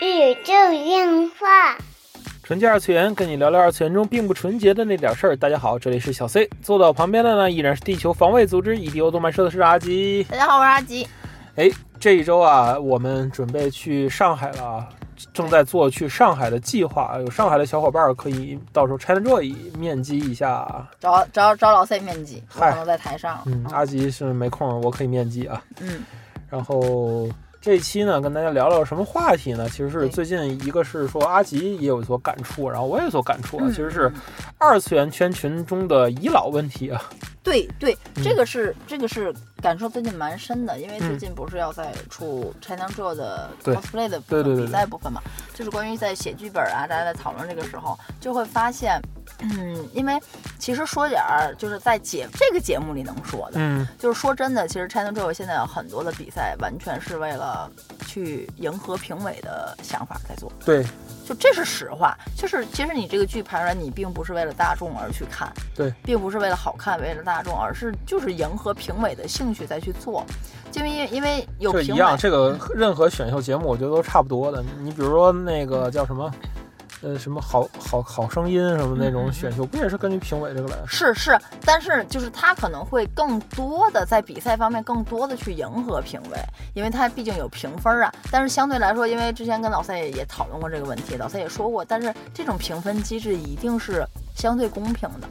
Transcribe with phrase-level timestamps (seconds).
[0.00, 1.76] 宇宙电话。
[2.42, 5.36] 纯洁二次元，跟你聊聊二次元中并不纯洁的那点事儿。
[5.36, 10.24] 大家好，这里是小 C，坐到旁边的呢依然是地球防卫组织 EDO 动漫社的是阿吉。
[10.30, 11.08] 大家好，我是阿吉。
[11.56, 14.88] 哎，这一周啊，我们准备去上海了啊，
[15.32, 17.16] 正在做去上海的计划。
[17.18, 23.42] 有上海的小伙伴可以到时候 ChinaJoy 面基一下，找找找老 C 面基，我可能在台上。
[23.46, 25.60] 嗯，阿吉是没空，我可以面基啊。
[25.80, 26.04] 嗯，
[26.48, 27.28] 然后
[27.60, 29.68] 这一期呢，跟大家聊聊什么话题呢？
[29.68, 33.70] 其实是最近一个是说阿吉也有所感触，然后我也有所感触啊，嗯。
[33.70, 34.10] 其实是
[34.56, 37.02] 二次元圈群中的遗老问题啊。
[37.42, 38.24] 对对，嗯。
[38.24, 45.20] 这个是这个是感受最近蛮深的，因为嗯最近不是要在出 China Joy 的 cosplay 的比赛部分嘛，
[45.52, 48.98] 就是关于在写剧本啊，大家在讨论这个时候，就会发现，
[49.42, 50.20] 嗯，因为
[50.58, 57.70] 其实说点儿就是在节这个节目里能说的，嗯，就是说真的，其实 China Joy 现在有很多的比赛完全是为了
[58.06, 60.50] 去迎合评委的想法在做。
[60.64, 60.84] 对
[61.26, 70.26] 就这是实话，就是其实你这个剧拍出来，你并不是为了大众而去看，对，并不是为了好看，为了大众，而是就是迎合评委的兴趣再去做，
[70.72, 74.62] 就因为因为有评委，这一样，这个任何选秀节目我觉得都差不多的。
[74.80, 76.28] 你比如说那个叫什么？
[77.02, 80.76] 呃，什么好好好声音什么那种选秀，不也是根据评委这个来？
[80.86, 86.38] 是是，但是就是他可能会更多的在比赛方面更多的去迎合评委，
[86.74, 88.12] 因为他毕竟有评分啊。
[88.30, 94.06] 但是相对来说，因为之前跟老赛也也讨论过这个问题，老赛也说过，但是这种评分机制一定是
[94.36, 95.28] 相对公平的，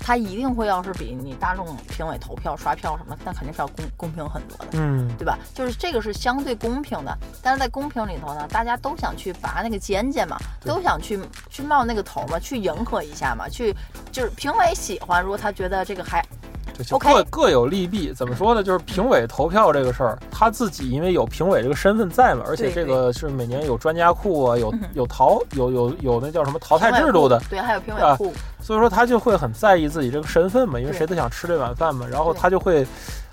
[0.00, 4.66] 它一定会要是比你大众评委投票刷票什么，那肯定是要公公平很多的。
[4.72, 5.38] 嗯，对吧？
[5.54, 13.74] 就是这个是相对公平的，但是在公平里头呢，大家都想去拔那个尖尖嘛，都想去去冒那个头嘛，去迎合一下嘛，去
[14.10, 16.49] 就是评委喜欢，如果他觉得这个还这
[16.84, 18.12] 就各各有利弊。
[18.12, 18.62] 怎么说呢？
[18.62, 32.86] 就是评委投票这个事儿，他自己因为有评委这个身份在嘛，而且这个是每年有专家库啊，有有淘有有有那叫什么淘汰制度的，对，还有评委啊库，所以说他就会很在意自己这个身份嘛，因为谁都想吃这碗饭嘛，然后他就会。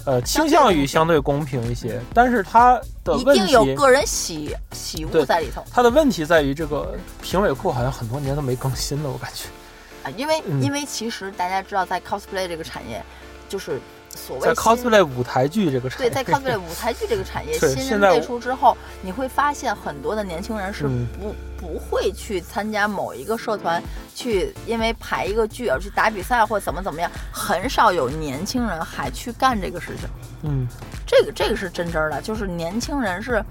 [0.06, 9.50] 呃，倾向于相对公平一些，但是他的一问题，定有个人喜喜对恶在里头他的问题在于这个评委库好像很多年都没更新了，我感觉。
[10.04, 13.04] 啊，因为、嗯因为其实大家知道，在 cosplay 这个产业，
[13.48, 13.80] 就是
[14.14, 23.82] 所谓在 cosplay 舞台剧这个产业对，在 cosplay 舞台剧这个产业， 新人辈出之后，你会发现很多的年轻人是嗯不、不会去参加某一个社团，
[24.16, 30.10] 去因为排一个剧而去打比赛或怎么怎么样，很少有年轻人还去干这个事情。
[30.44, 30.68] 嗯，
[31.06, 33.44] 这个这个是真真儿的，就是年轻人是。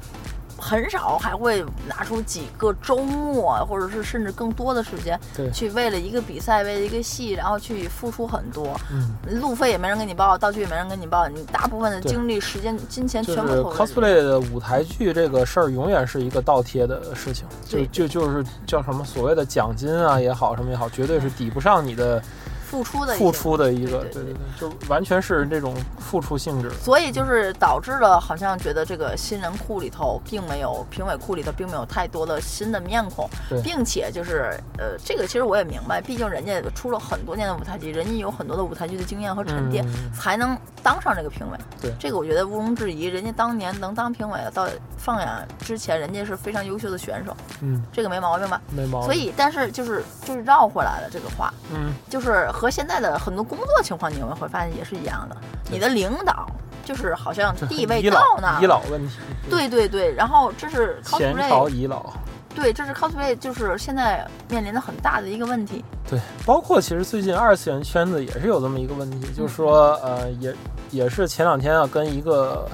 [0.58, 5.50] 很少还会拿出几个周末，或者是甚至更多的时间，对。
[5.50, 8.78] 去为了一个比赛，为了一个戏，然后去付出很多。
[8.90, 22.22] 嗯，路费也没人给你报，道具也没人给你报，你大部分的精力、时间、金钱全部投入 cosplay 的舞台剧这个事儿，永远是一个倒贴的事情，就就就是叫什么所谓的奖金啊也好，什么也好，绝对是抵不上你的
[22.69, 26.71] 付出的付出的一个，对对对对，就完全是这种付出性质。
[26.82, 33.28] 所以就是导致了，好像觉得这个新人库里头并没有评委库里头并没有太多的新的面孔，
[33.62, 41.59] 并且就是呃，这个其实我也明白，毕竟人家出了很多年的舞台剧，人家有很多的舞台剧的经验和沉淀，嗯才能当上这个评委。
[41.81, 45.28] 对这个我觉得毋庸置疑，人家当年能当评委，到放眼
[45.60, 48.60] 之前，人家是非常优秀的选手，嗯，这个没毛病吧？
[48.75, 49.06] 没毛病。
[49.06, 55.36] 所以，但是就是就是绕回来了这个话，嗯，就是和现在的很多工作情况，你们会发现也是一样的。
[55.70, 56.46] 你的领导
[56.84, 59.16] 就是好像地位遗到那儿老遗老问题，
[59.50, 62.12] 对对对，然后这是前朝 cosplay，遗老。
[62.54, 65.84] 对，这是 cosplay，就是现在面临的很大的一个问题。
[66.08, 70.54] 对，包括其实最近二次元圈子也是有这么一个问题，就是说，呃，也
[70.90, 72.66] 也是前两天啊，跟一个，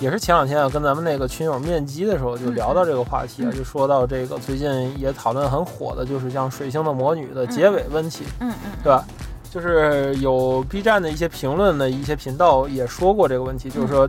[0.00, 3.56] 也是前两天啊，跟咱们那个群友面基的时候就聊到这个话题啊，嗯。
[3.56, 9.04] 就说到这个最近也讨论很火的，就是像《水星的魔女》的结尾问题，嗯嗯，对吧？
[9.50, 14.08] 就是有 B 站的一些评论的一些频道也说过这个问题，就是说，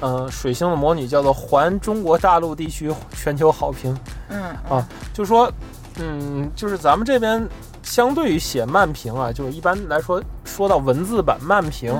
[0.00, 3.96] 嗯、水星的魔女》叫做还中国大陆地区全球好评，
[4.28, 5.50] 嗯啊就说，
[5.98, 7.42] 嗯，就是咱们这边
[7.82, 11.90] 相对于写漫评啊，就是一般来说说到文字版漫评，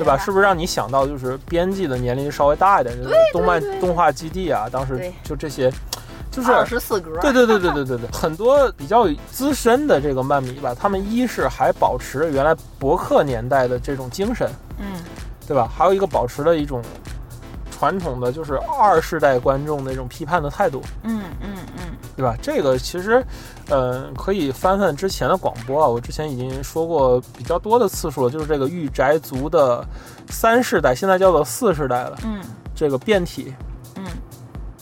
[0.00, 0.16] 对吧？
[0.16, 5.70] 是不是让你想到就是编辑的年龄稍微大一点，就是动漫对对动画基地啊，当时就这些，
[6.30, 7.18] 就是二十四格？
[7.20, 14.86] 对对对对对对对，很多比较资深的这个漫迷吧，他们一是还保持着原来博客年代的这种精神，嗯
[15.46, 15.68] 对吧？
[15.76, 16.82] 还有一个保持了一种
[17.70, 21.79] 传统的就是二世代观众那种批判的态度，嗯嗯嗯
[22.20, 22.36] 对吧？
[22.42, 23.24] 这个其实，
[23.70, 29.82] 呃，可以翻翻之前的广播啊，我之前已经说过比较多的次数了，就是这个御宅族的
[30.28, 32.42] 三世代，现在叫做四世代了，嗯
[32.74, 33.54] 这个变体，
[33.96, 34.04] 嗯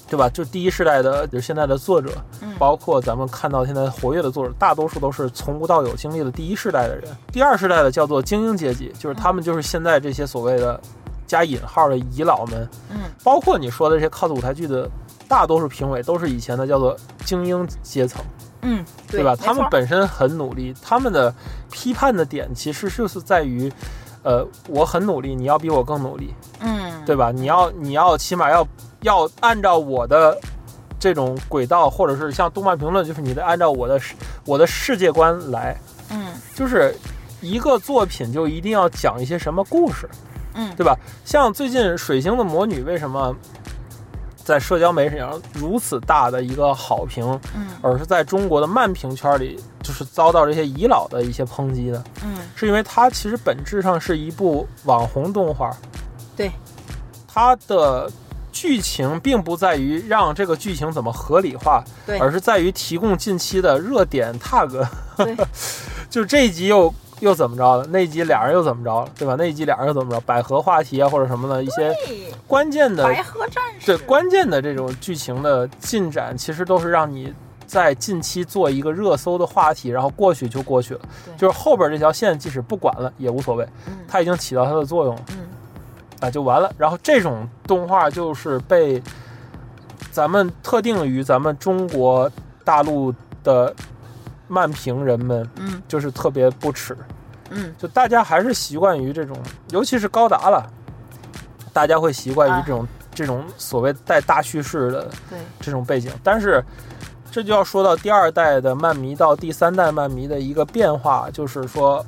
[0.08, 0.28] 对吧？
[0.30, 7.04] 就第一世代的，就是现在的作者，嗯包括咱们看到现在活跃的作者，大多数都是从无到有经历了第一世代的人。
[7.32, 10.80] 第二世代的叫做精英阶级，就是他们就是现在这些所谓的
[11.24, 14.90] 加引号的遗老们，嗯包括你说的这些 cos 舞台剧的
[15.28, 18.20] 大多数评委，都是以前的叫做精英阶层。
[18.62, 19.36] 嗯，对吧？
[19.36, 21.32] 他们本身很努力，他们的
[21.70, 23.72] 批判的点其实就是在于，
[24.24, 27.30] 呃，我很努力，你要比我更努力，嗯对吧？
[27.30, 28.66] 你要你要起码要
[29.02, 30.36] 要按照我的
[30.98, 35.80] 这种轨道，或者是像动漫评论，就是你得按照我的世我的世界观来，
[36.10, 36.92] 嗯就是
[37.40, 40.08] 一个作品就一定要讲一些什么故事，
[40.54, 40.98] 嗯对吧？
[41.24, 43.32] 像最近《水星的魔女》为什么
[44.48, 47.22] 在社交媒体上如此大的一个好评？
[47.54, 47.66] 嗯。
[47.82, 52.38] 而是在中国的慢评圈里，就是遭到这些遗老的一些抨击的，嗯。
[52.56, 55.76] 是因为它其实本质上是一部网红动画，
[56.34, 56.50] 对，
[57.26, 58.10] 它的
[58.50, 62.18] 剧情并不在于让这个剧情怎么合理化，对。
[62.18, 65.36] 而是在于提供近期的热点 tag，对。
[66.08, 69.34] 就这一集又又怎么着了，那一集俩人又怎么着了，对吧？
[69.38, 71.94] 那一集俩人又怎么着，百合话题啊或者什么的一些
[72.46, 73.86] 关键的百合战士。
[73.86, 77.32] 对关键的这种剧情的进展，其实都是让你
[77.66, 81.00] 在近期做一个热搜的话题，然后过去就过去了。
[81.36, 83.98] 就是后边这条线，即使不管了也无所谓，嗯。
[84.06, 85.46] 它已经起到它的作用了嗯。
[86.20, 86.72] 啊，就完了。
[86.78, 89.02] 然后这种动画就是被
[90.10, 92.30] 咱们特定于咱们中国
[92.64, 93.74] 大陆的
[94.48, 96.96] 漫评人们，嗯就是特别不耻。
[97.50, 99.36] 嗯就大家还是习惯于这种，
[99.70, 100.68] 尤其是高达了，
[101.72, 106.10] 大家会习惯于啊这种、这种所谓带大叙事的对这种背景。
[106.22, 106.62] 但是，
[107.30, 112.04] 这就要说到第二代的漫迷到第三代漫迷的一个变化，就是说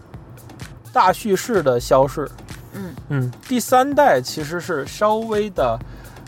[0.93, 2.31] 大叙事的消逝。
[2.73, 5.79] 嗯嗯，第三代其实是稍微的，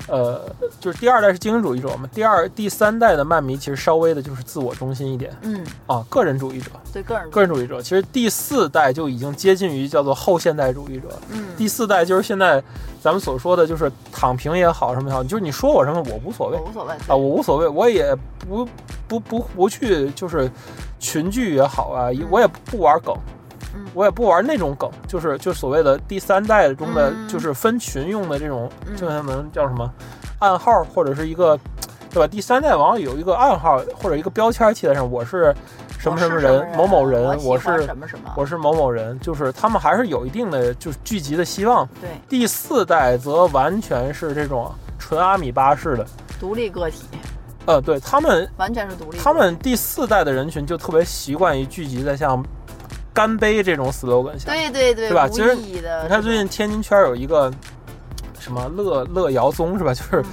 [0.08, 0.40] 呃，
[0.80, 6.70] 就是第二代是精英主义者嘛，第二、第三代的漫迷其实稍微的就是自我中心一点嗯啊，个人主义者。
[6.92, 11.08] 对个人个人主义者，其实第四代就已经接近于叫做后现代主义者。
[11.30, 12.62] 嗯第四代就是现在
[13.00, 18.68] 咱们所说的，就是躺平也好，什么也好，就是你说我什么我无所谓我无所谓啊，我无所谓，我也不
[19.08, 20.50] 不不不去就是
[20.98, 23.14] 群聚也好啊，我也不玩梗
[23.74, 29.90] 嗯，我也不玩那种梗，就是就所谓的第三代中的嗯就是分群用的这种，嗯就像能叫什么
[30.38, 31.58] 暗号或者是一个。
[32.14, 32.26] 对吧？
[32.26, 35.56] 第三代往往有一个暗号或者一个标签贴在上，我是
[35.98, 41.88] 什么什么人，某某人，我是什么什么，我是某某人，就是他们还是有一定的就是聚集的希望。
[42.02, 46.06] 对第四代则完全是这种纯阿米巴式的，
[46.38, 47.06] 独立个体，
[47.64, 49.16] 呃，对他们，完全是独立。
[49.16, 52.44] 他们第四代的人群就特别习惯于聚集在像
[53.12, 54.50] 干杯这种 slogan 下。
[54.50, 57.52] 对对对，无对吧其实你看最近天津圈有一个
[58.38, 59.92] 什么乐乐摇宗是吧？
[59.94, 60.24] 就是、嗯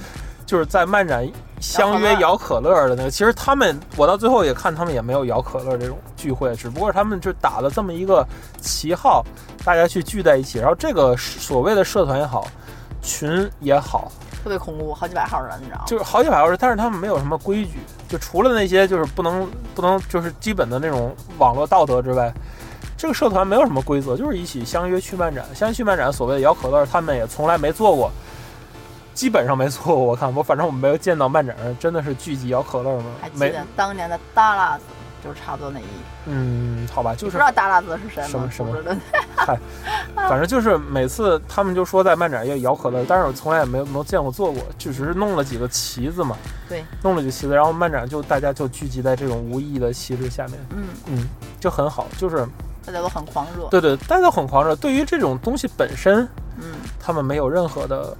[0.50, 1.24] 就是在漫展
[1.60, 8.26] 相约摇可乐的那个，其实他们我到最后也看他们也没有摇可乐这种聚会，只不过他们就打了这么一个
[8.60, 9.24] 旗号，
[9.64, 12.48] 大家去聚在一起，然后这个所谓的社团也好，
[13.00, 14.10] 群也好，
[14.42, 15.84] 特别恐怖，好几百号人，你知道吗？
[15.86, 17.78] 就是好几百号人，但是他们没有什么规矩，
[18.08, 22.34] 就除了那些就是不能不能就是基本的那种网络道德之外，
[23.00, 25.42] 这个社团没有什么规则，就是一起相约去漫展。
[25.54, 28.12] 相约去漫展，所谓的摇可乐，他们也从来没做过，
[29.14, 29.96] 基本上没做过。
[29.96, 33.30] 我看我反正我们没有见到漫展上真的是聚集摇可乐吗还？
[33.30, 34.84] 记没，得当年的大辣子，
[35.24, 35.88] 就是差不多那意思。
[36.26, 38.28] 嗯，好吧，就是不知道大辣子是谁吗？
[38.28, 38.94] 什么什么的。
[39.34, 39.58] 嗨
[40.14, 46.36] 反正就是每次他们就说在漫展要摇可乐，但是我从来也没有没有见过做过，就只是弄了几个旗子嘛，
[46.68, 51.28] 对，弄了几个旗子，然后漫展就大家就聚集在这种无意义的旗帜下面，嗯，嗯，
[51.58, 52.46] 就很好，就是
[52.90, 53.66] 大家都很狂热。
[53.70, 56.28] 对对，大家都很狂热，对于这种东西本身，
[56.58, 56.64] 嗯，
[56.98, 58.16] 他们没有任何的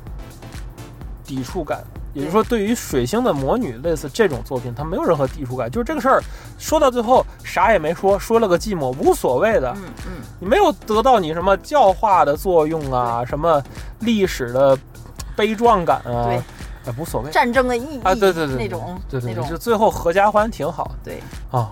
[1.24, 1.82] 抵触感。
[2.12, 5.70] 也就是说，对于《水星的魔女》类似这种作品，他没有任何抵触感。
[5.70, 6.20] 就是这个事儿，
[6.58, 9.72] 说到最后啥也没说，说了个寂寞，无所谓的。
[9.76, 13.62] 嗯嗯，你没有得到你什么教化的作用啊，什么
[14.00, 14.76] 历史的
[15.36, 16.34] 悲壮感啊，对
[16.86, 17.30] 哎，无所谓。
[17.30, 21.22] 战争的意义啊，对对对，那种对对就最后合家欢挺好对
[21.52, 21.70] 啊，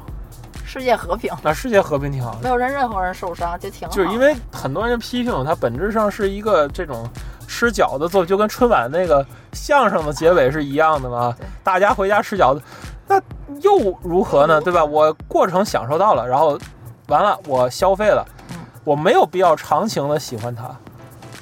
[0.69, 2.49] 世界和平，那世界和平挺好的没。
[2.51, 3.95] 有人任何人受伤，就挺好。
[3.95, 7.09] 就是因为很多人批评它本质上是一个这种
[7.49, 11.47] 吃饺子做，就跟春晚那个相声的结尾是一样的嘛对。
[11.65, 12.63] 大家回家吃饺子，
[13.07, 13.19] 那
[13.63, 14.61] 又如何呢？
[14.61, 14.85] 对吧？
[14.85, 16.59] 我过程享受到了，然后
[17.07, 20.71] 完了我消费了嗯，我没有必要长情的喜欢它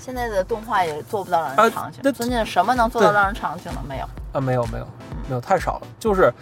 [0.01, 2.01] 现在的动画也做不到让啊人长情。
[2.05, 3.79] 那最近什么能做到让人长情的？
[3.89, 4.05] 没有。
[4.33, 4.87] 啊，没有没有
[5.29, 5.87] 没有，太少了。
[5.99, 6.33] 就是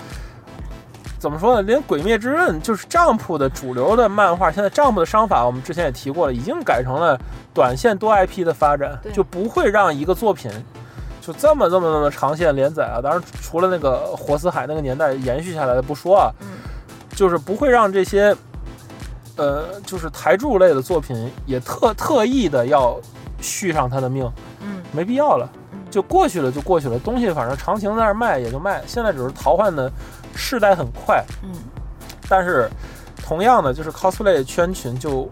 [1.25, 1.63] 怎么说呢？
[1.63, 7.19] 连《鬼灭之刃》就是丈夫的主流的漫画，现在丈夫的商法我们之前也提过了，已经改成了
[7.55, 10.51] 短线多 IP 的发展，就不会让一个作品
[11.23, 16.47] 就这么这么这么长线连载啊，当然除了那个活死海那个年代延续下来的不说啊，嗯
[17.17, 18.37] 就是不会让这些，
[19.37, 23.01] 呃，就是台柱类的作品也特特意的要
[23.41, 29.91] 续上他的命，嗯没必要了，嗯就过去了就过去了，东西反正长情在那儿卖也就卖，现在只是淘换的
[30.37, 31.51] 世代很快，嗯
[32.29, 32.69] 但是
[33.23, 35.29] 同样的，就是 cosplay 圈群就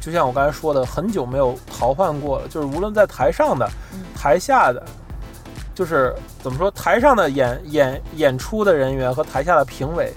[0.00, 2.48] 就像我刚才说的，很久没有淘换过了。
[2.48, 4.84] 就是无论在台上的、嗯台下的，
[5.74, 10.12] 就是怎么说，台上的演演演出的人员和台下的评委，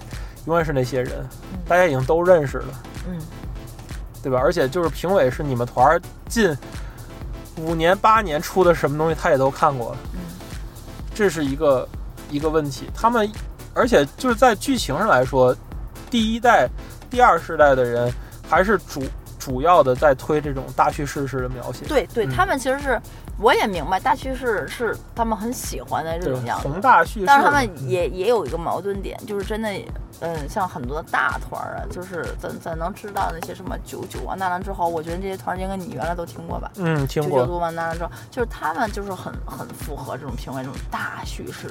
[0.46, 1.14] 永远是那些人，
[1.54, 3.18] 嗯大家已经都认识了，嗯
[4.22, 4.40] 对吧？
[4.40, 6.56] 而且就是评委是你们团儿近
[7.58, 9.98] 五年八年出的什么东西，他也都看过了。
[10.14, 10.20] 嗯
[11.14, 11.88] 这是一个
[12.30, 12.90] 一个问题。
[12.94, 13.32] 他们，
[13.76, 15.56] 而且就是在剧情上来说，
[16.10, 16.68] 第一代、
[17.10, 18.12] 第二世代的人
[18.50, 19.04] 还是主
[19.46, 21.86] 主要的在推这种大叙事式的描写。
[21.86, 23.00] 对对，嗯他们其实是，
[23.38, 29.70] 我也明白大叙事是他们很喜欢的这种样子宏，大叙事，但是他们也也有一个矛盾点，就是真的，
[30.22, 36.72] 嗯，像很多大团儿啊，就是咱咱能知道那些什么九九啊、纳兰之后，我觉得这些团儿应该你原来都听过吧？
[36.78, 41.70] 嗯听过，九九度完纳兰之后，就是他们就是很很符合这种评委这种大叙事。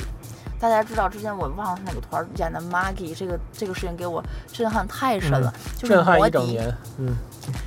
[0.61, 6.76] 大家知道之前我忘了是哪个团演的 Maggie，这个这个事情给我震撼太深了，就是震撼摩迪，一整年。
[6.99, 7.16] 嗯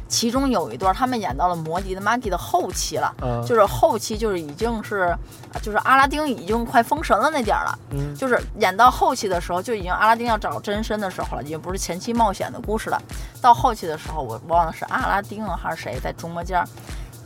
[0.08, 3.14] 其中有一段他们演到了摩迪的 Maggie 的后期了。
[3.22, 5.16] 啊，就是后期就是已经是，
[5.54, 13.02] 啊就是阿拉丁已经快封神了那点儿了，嗯就是演到后期的时候，就已经阿拉丁要找真身的时候了，已经不是前期冒险的故事了。
[13.42, 16.68] 到后期的时候，我忘了是阿拉丁啊还是谁在中国间儿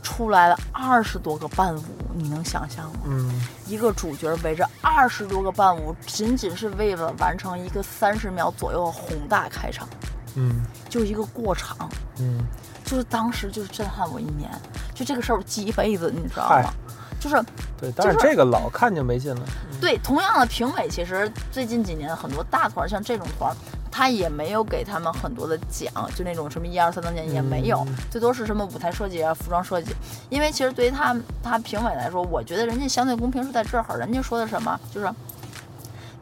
[0.02, 1.82] 出来了二十多个伴舞，
[2.14, 3.00] 你能想象吗？
[3.06, 9.88] 嗯一个主角围着二十多个伴舞，仅仅是为了完成一个三十秒左右的宏大开场，
[10.34, 11.88] 嗯就一个过场。
[12.18, 12.40] 嗯，
[12.84, 14.50] 就是当时就是震撼我一年，
[14.94, 16.72] 就这个事儿我记一辈子，你知道吗？
[17.20, 17.40] 就是
[17.80, 19.42] 对，但是这个老看就没劲了。
[19.80, 23.54] 对同样的评委，其实最近几年很多大团像这种团，
[23.92, 29.94] 他也没有给他们很多的奖，就那种什么一二三等奖也没有，嗯最多是什么舞台设计啊、服装设计。
[30.30, 35.08] 因为其实对于他他评委来说，我觉得人家相对公平是在这儿，人家说的什么就是。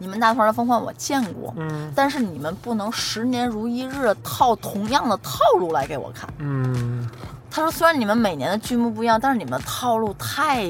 [0.00, 1.92] 你们大团的风范我见过，嗯。
[1.94, 6.26] 但是你们不能十年如一日套同样的套路来给我看。
[6.38, 7.06] 嗯，
[7.50, 10.64] 他说，虽然你们每年的剧目不一样，但是你们的套路太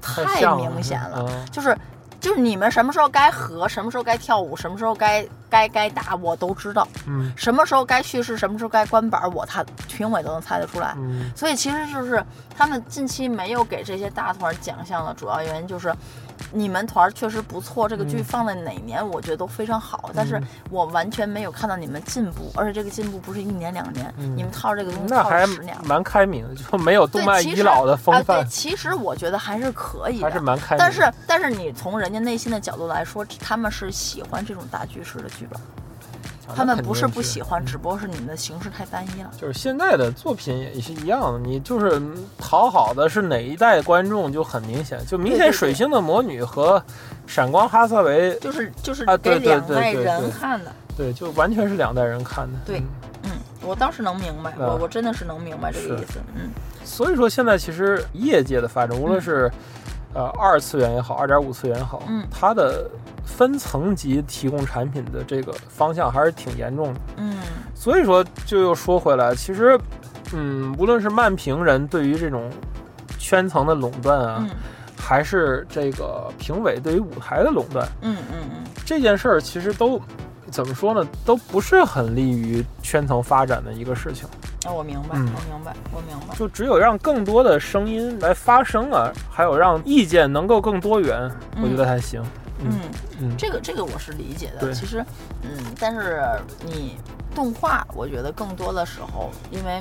[0.00, 1.46] 太明显了，嗯。
[1.50, 1.76] 就是
[2.20, 6.86] 就是你们什么时候该和，什么时候该跳舞，什么时候该该该打，我都知道。
[7.06, 7.32] 嗯。
[7.36, 10.94] 什么时候该叙事，什么时候该关板，我他评委都能猜得出来。
[10.96, 11.30] 嗯。
[11.34, 12.24] 所以其实就是
[12.56, 15.94] 他们近期没有给这些大团奖项的主要原因就是，
[16.52, 18.24] 你们团确实不错，这个剧嗯。
[18.24, 20.46] 放在哪年我觉得都非常好，但是嗯。
[20.70, 24.36] 我完全没有看到你们进步，而且这个进步不是一年两年，嗯。
[24.36, 25.74] 你们套这个东西套那还了十年。
[25.76, 25.82] 了。
[25.84, 30.78] 蛮开明的，就没有动漫对其实遗老的风范，其实我觉得还是可以的，还是蛮开明。
[30.78, 35.64] 但是但是你从人家内心的角度来说，他们是喜欢这种大剧式的剧本，啊
[36.54, 39.30] 他们不是不喜欢，嗯只不过是你们的形式太单一了。
[39.40, 46.82] 就是现在的作品也是一样的，你就是嗯讨好的是哪一代观众就很明显，就明显对对对水星的魔女和
[47.26, 50.72] 闪光哈萨维，就是就是啊对对给两代对对对人看的。
[50.96, 52.58] 对，就完全是两代人看的。
[52.64, 52.84] 对嗯
[53.24, 53.30] 嗯，
[53.62, 56.20] 我当时能明白，啊我我真的是能明白这个意思。
[56.34, 56.50] 嗯
[56.84, 59.50] 所以说现在其实业界的发展，无论是、
[60.14, 62.88] 呃二次元也好，二点五次元也好，嗯它的
[63.24, 67.00] 分层级提供产品的这个方向还是挺严重的。
[67.16, 67.36] 嗯
[67.74, 69.78] 所以说，就又说回来，其实，
[70.32, 72.50] 嗯，无论是漫评人对于这种
[73.18, 74.50] 圈层的垄断啊，嗯
[74.98, 80.00] 还是这个评委对于舞台的垄断，嗯嗯嗯，这件事儿其实都
[80.50, 84.26] 怎么说呢，都不是很利于圈层发展的一个事情。
[84.66, 86.34] 啊，我明白，嗯我明白，我明白。
[86.34, 92.22] 就只有让更多的声音来发声啊，还有让意见能够更多元，嗯我觉得还行。
[92.58, 92.80] 嗯嗯，
[93.20, 94.72] 嗯，这个这个我是理解的。
[94.72, 95.04] 其实，
[95.42, 96.22] 嗯，但是
[96.64, 96.96] 你
[97.34, 99.80] 动画，我觉得更多的时候，因为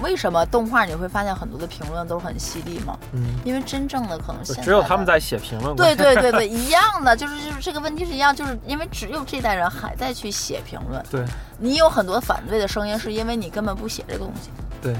[0.00, 2.98] 为什么动画你会发现很多的评论都很犀利吗？
[3.12, 5.04] 嗯，因为真正的可能就现只有他们。
[5.04, 5.74] 在写评论。
[5.74, 11.24] 对对对对， 一样的，就是就是这个问题是一样，就是因为只有这代人还在去写评论，对
[11.58, 14.94] 你有很多反对的声音，是因为你根本不写这个东西，对，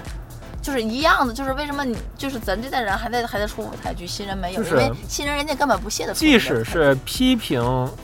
[0.61, 6.13] 就是一样的，就是为什么你就是咱这代人还在还在出舞台剧，新人没有，就是因为新人人家根本不屑的。
[6.13, 7.63] 即使是批评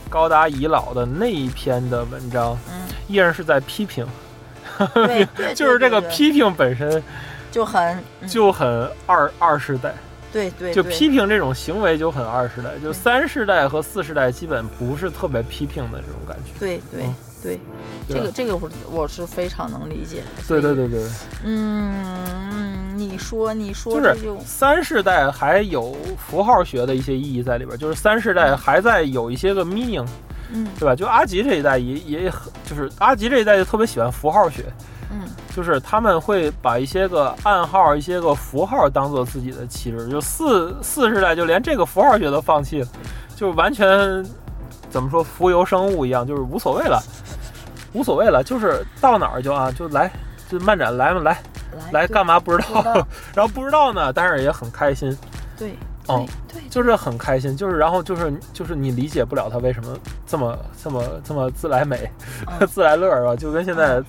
[0.09, 4.07] 高达遗老的那一篇的文章，嗯，依然是在批评，
[4.93, 7.01] 对 对，就是这个批评本身
[7.51, 8.27] 就很嗯。
[8.27, 9.93] 就很二二世代，
[10.31, 10.73] 对对，对。
[10.73, 16.59] 就批评这种行为就很二世代，就三世代和四世代基本不是特别批评的这种感觉。
[16.59, 17.15] 对对嗯。
[17.43, 17.59] 对，
[18.09, 20.25] 这个这个我我是非常能理解的。
[20.47, 20.87] 对对对。
[20.87, 21.07] 对，
[21.45, 30.05] 嗯，你说，你说，就是三世代还有符号学的一些意义在里边，就是三世代还在有一些个 meaning，
[30.51, 30.95] 嗯，对吧？
[30.95, 34.65] 就阿吉这一代也也很，就是阿吉这一代就特别喜欢符号学，
[35.11, 40.07] 嗯，就是他们会把一些个暗号、一些个符号当做自己的旗帜。
[40.09, 42.87] 就四四世代就连这个符号学都放弃了，
[43.35, 44.25] 就完全
[44.89, 47.01] 怎么说浮游生物一样，就是无所谓了，
[47.93, 50.11] 无所谓了，就是到哪儿就啊就来。
[50.49, 51.37] 就漫展来嘛，来
[51.91, 55.13] 来干嘛不知道， 然后不知道呢，但是也很开心。
[55.57, 55.77] 对，
[56.07, 62.09] 哦，对，就是很开心，就是然后就是就是你理解不了他为什么这么这么这么自来美，
[62.67, 63.35] 自来乐是吧？
[63.35, 64.01] 就跟现在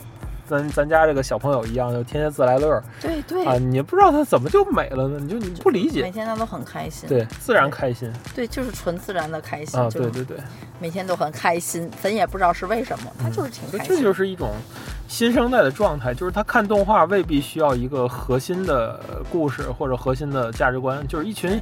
[0.49, 2.83] 咱咱家这个小朋友一样，就天天自来乐。
[3.01, 5.19] 对对啊，你不知道他怎么就美了呢？
[5.21, 6.03] 你就你不理解。
[6.03, 7.09] 每天他都很开心。
[7.09, 8.11] 对，自然开心。
[8.35, 9.79] 对，就是纯自然的开心。
[9.79, 10.39] 啊，对对对。
[10.81, 13.97] 每天都很开心，咱也不知道是为什么，他就是挺开心。
[13.97, 14.51] 这就是一种。
[15.09, 19.01] 新生代的状态就是他看动画未必需要一个核心的
[19.33, 21.59] 故事或者核心的价值观，就是一群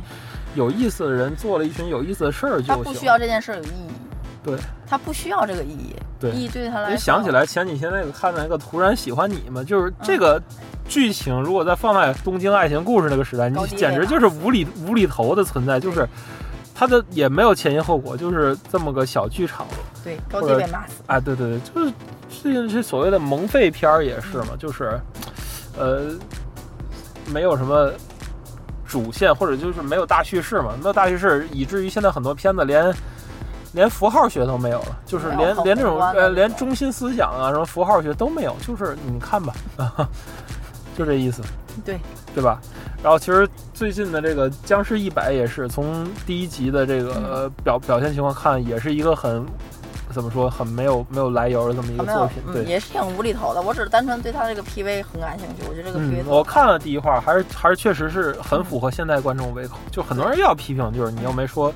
[0.57, 2.83] 有意思的人做了一群有意思的事儿就行。
[2.83, 3.91] 他不需要这件事儿有意义，
[4.47, 6.97] 对，他不需要这个意义，对，意义对他来说。
[6.97, 10.41] 想起来前几天那个看的那个《突然喜欢你》嘛，就是这个
[10.89, 16.09] 剧情，如果再放在东京爱情故事那个时代，你简直就是无厘无厘头的存在，就是
[16.75, 19.67] 他的也没有前因后果，就是这么个小剧场。
[20.03, 21.03] 对，高低被骂死。
[21.07, 21.93] 哎，对对对，就是。
[22.43, 25.01] 最近这所谓的萌废片儿也是嘛，就是，
[25.77, 26.11] 呃，
[27.33, 27.91] 没有什么
[28.87, 32.93] 主线，或者就是没有大叙事嘛，没有大叙事，以至于现在很多片子连
[33.77, 39.55] 连符号学都没有了，就是连连这种呃连中心思想啊什么符号学都没有，就是你看吧，
[40.97, 41.43] 就这意思，
[41.85, 41.99] 对
[42.35, 42.59] 对吧？
[43.03, 49.47] 然后其实最近的这个《僵尸一百》也是从第一集的这个表表现情况看，也是一个很。
[50.15, 50.49] 怎么说？
[50.49, 53.61] 很没有没有来由的这么一个作品，对，也是挺无厘头的。
[53.61, 55.65] 我只是单纯对他这个 PV 很感兴趣。
[55.69, 59.77] 我觉得这个 PV，我看了第一话，还是还是确实是很符合现代观众胃口。
[59.91, 61.71] 就很多人要批评，就是你又没说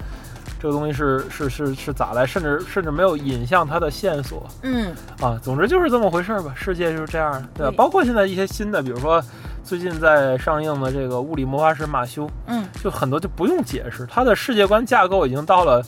[0.61, 4.47] 这个东西是是是是咋来，甚至甚至没有引向它的线索。
[4.63, 6.53] 嗯，啊，总之就是这么回事吧。
[6.55, 7.75] 世界就是这样的，对吧？
[7.77, 9.23] 包括现在一些新的，比如说
[9.65, 15.83] 最近在上映的这个《物理魔法师马修》，嗯，就很多就不用解释，它的世界观架构已经到了。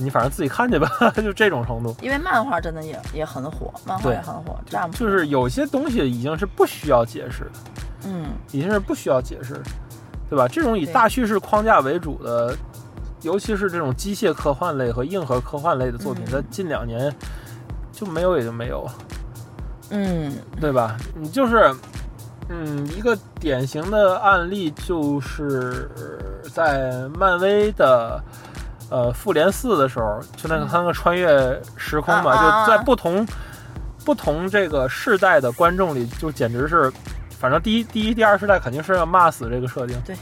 [0.00, 1.92] 你反正自己看去吧， 就这种程度。
[2.00, 4.56] 因为漫画真的也也很火，漫画也很火。
[4.64, 7.50] 这样就是有些东西已经是不需要解释的，
[8.04, 9.60] 嗯，已经是不需要解释，
[10.30, 10.46] 对吧？
[10.46, 12.56] 这种以大叙事框架为主的，
[13.22, 17.14] 尤其是这种机械科幻类和硬核科幻类的作品，在近两年
[17.92, 18.94] 就没有也就没有了，
[19.90, 20.96] 嗯，对吧？
[21.14, 21.74] 你就是，
[22.48, 25.90] 嗯，一个典型的案例就是
[26.52, 28.22] 在漫威的。
[28.90, 33.28] 呃，复联四的时候，就那个他那个穿越时空嘛，就在不同
[34.02, 36.90] 不同这个世代的观众里，就简直是，
[37.38, 39.94] 反正第一、第一、第二世代肯定是要骂死这个设定。
[40.06, 40.16] 对，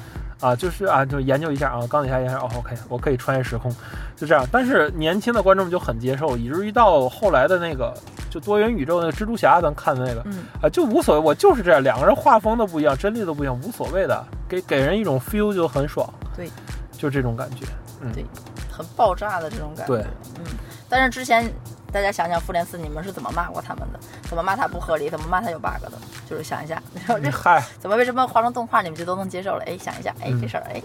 [0.46, 3.74] 啊，就是啊，就研究一下啊，钢铁侠研究哦，OK，我可以穿越时空，
[4.14, 4.46] 就这样。
[4.52, 7.92] 但是年轻的观众就很接受，以至于到后来的那个
[8.30, 16.09] 就多元宇宙那个蜘蛛侠，咱看的那个，嗯啊，就无所谓，我就是这样，两个人画风都不一样，真力都不一样，无所谓的，给给人一种 feel 就很爽。
[16.37, 16.48] 对，
[16.92, 17.66] 就这种感觉。
[18.00, 18.24] 嗯，对。
[18.70, 20.04] 很爆炸的这种感觉，对
[20.38, 20.44] 嗯，
[20.87, 21.50] 但是之前
[21.90, 23.98] 大家想想复联四，你们是怎么骂过他们的？
[24.28, 25.09] 怎么骂他不合理？
[25.09, 25.92] 怎么骂他有 bug 的？
[26.29, 26.83] 就是想一下，
[27.23, 29.62] 这嗨， 怎么为什么画成动画你们就都能接受了？
[29.67, 30.83] 哎，想一下，哎，这事儿，哎，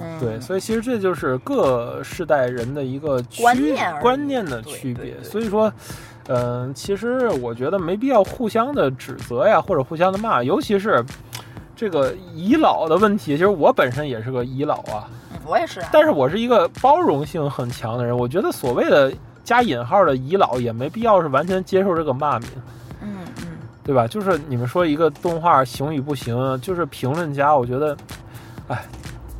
[0.00, 5.22] 嗯，对，所以其实这就是各世代人的一个观念观念的区别。
[5.22, 5.72] 所以说，
[6.28, 11.04] 嗯，其实我觉得没必要互相的指责呀，或者互相的骂，尤其是
[11.74, 13.32] 这个遗老的问题。
[13.32, 15.08] 其实我本身也是个遗老啊。
[15.46, 18.16] 我也是，啊但是我是一个包容性很强的人。
[18.16, 22.48] 我觉得所谓的加引号的遗老也没必要是完全接受这个骂名，
[23.82, 24.06] 对吧？
[24.06, 27.96] 就是你们说一个动画行与不行，就是评论家，我觉得，
[28.68, 28.84] 哎，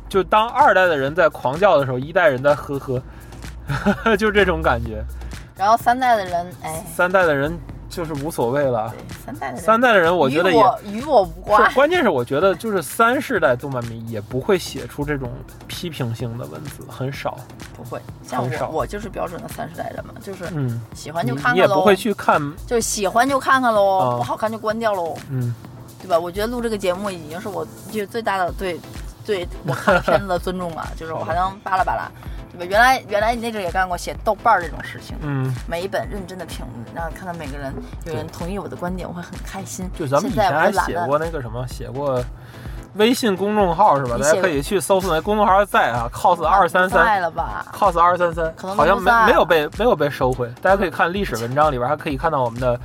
[0.09, 5.03] 就当二代的人在狂叫的时候，一代人在呵呵， 就这种感觉。
[5.55, 7.57] 然后三代的人，哎，三代的人。
[7.91, 8.91] 就是无所谓了。
[9.23, 11.71] 三代的三代的人，我觉得也与我无关。
[11.73, 15.29] 关键是我觉得，就是三世代动漫迷也不会写出这种
[15.67, 17.37] 批评性的文字，很少。
[17.75, 21.55] 不会，像我，我就是标准的三世代人嘛，就是嗯，喜欢就看看喽。
[21.55, 25.15] 你也不会去看，就喜欢就看看喽，不好看就关掉喽。
[25.29, 25.53] 嗯，
[26.01, 26.17] 对吧？
[26.17, 28.79] 我觉得录这个节目已经是我就最大的对
[29.25, 32.09] 对 我看片子的尊重了，就是我还能扒拉扒拉。
[32.51, 32.65] 对吧？
[32.69, 37.73] 原来原来你那阵也干过写豆瓣儿这种事情，嗯，每一本认真的评，然后看到每个人
[38.05, 39.89] 有人同意我的观点，我会很开心。
[39.97, 42.23] 就咱们以前还写过那个什么，写过
[42.95, 44.17] 微信公众号是吧？
[44.19, 47.05] 大家可以去搜索那公众号在啊，cos 二三三。
[47.05, 50.47] 在了吧？cos 二三三，好像没没有被没有被收回。
[50.61, 52.79] 大家可以看历史文章里边，还可以看到我们的。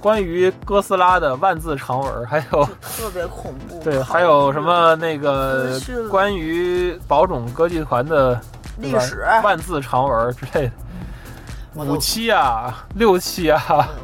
[0.00, 3.82] 关于哥斯拉的万字长文，还有特别恐怖。
[3.82, 8.38] 对，还有什么那个关于宝冢歌剧团的
[8.78, 10.72] 历史万字长文之类的，
[11.84, 13.60] 五期啊，六期啊，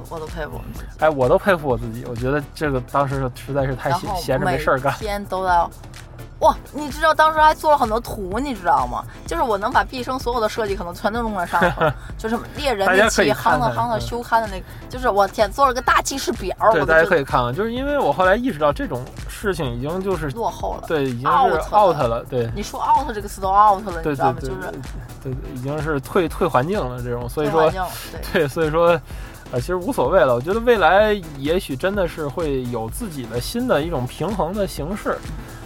[0.08, 0.86] 我我都佩服我们自己。
[0.98, 4.98] 哎，我都佩服我自己，我觉得这个当时实在是太闲闲着没事儿干每。
[4.98, 5.70] 天都要。
[6.40, 9.04] 哇，你知道当时还做了很多图，你知道吗？
[9.26, 11.84] 就是我能把毕生所有的设计可能全都用在上头，
[12.16, 19.04] 就是猎人那期夯的夯的嗯修刊的那个，就是我天，做了个大记事表，对，大家可以看看，就是因为我后来意识到这种
[19.40, 20.84] 事情已经就是落后了。
[20.86, 22.50] 对，已经是 out 了对。
[22.54, 24.36] 你说 out 这个词都 out 了，你对知道吗？
[24.38, 24.72] 对对就是
[25.22, 27.80] 对，已经是退退环境了这种，所以说对。
[28.32, 28.88] 对，所以说，
[29.50, 30.34] 呃，其实无所谓了。
[30.34, 35.16] 我觉得未来也许真的是会有自己的新的一种平衡的形式，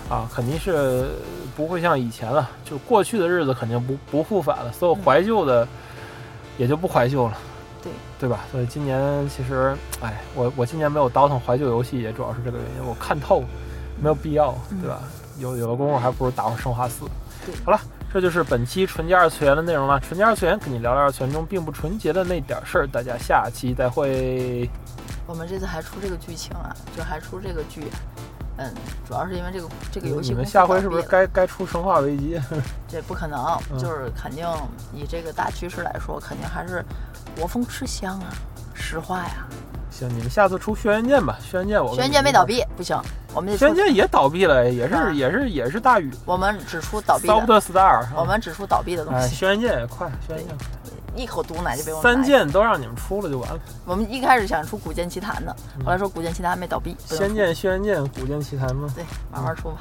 [0.09, 1.09] 啊，肯定是
[1.57, 5.67] 不会像以前了，就过去的日子肯定不不复返了，所有怀旧的
[6.57, 7.37] 也就不怀旧了。
[7.83, 8.41] 对对吧？
[8.51, 13.45] 所以今年其实，哎，我我今年没有倒腾怀旧游戏，也主要是这个原因，我看透，
[14.01, 15.01] 没有必要，对吧？
[15.39, 17.05] 有有的功夫还不如打会生化四。
[17.45, 17.81] 对好了，
[18.13, 19.99] 这就是本期纯洁二次元的内容了。
[20.01, 24.71] 纯洁二次元跟你聊聊二次元中并不纯洁的那点事儿，大家下期再会。
[25.27, 27.91] 我们这次还出这个剧情啊，就还出这个剧，
[28.57, 28.73] 嗯，
[29.07, 32.39] 主要是因为这个这个游戏你们下回是不是该该出《生化危机》？
[32.89, 34.47] 这不可能，嗯就是肯定
[34.93, 36.85] 以这个大趋势来说，肯定还是
[37.37, 38.27] 国风吃香啊，
[38.75, 39.47] 实话呀。
[39.95, 43.01] 行，你们下次出《轩辕剑》吧，《轩辕剑》我跟轩辕剑没倒闭，不行，
[43.33, 50.57] 我们得轩辕，剑也倒闭了，也是也是也是大宇我们只出倒闭的，Soft Star，我们只出倒闭的东哎，西，轩辕剑也快，轩辕剑
[51.15, 53.61] 一口毒奶就被我们三拿剑都让你们出了就完了。
[53.85, 55.55] 我们一开始想出古剑奇谭的，
[55.85, 58.93] 后来说古剑奇谭没倒闭，仙剑、轩辕剑、古剑奇谭吗？
[58.97, 59.77] 对，慢慢出吧。